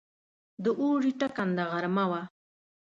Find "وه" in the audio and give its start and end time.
2.11-2.21